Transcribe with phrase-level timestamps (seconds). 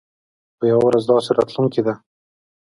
[0.55, 1.93] خو يوه ورځ داسې راتلونکې ده.